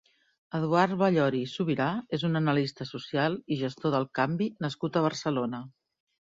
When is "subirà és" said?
1.51-2.25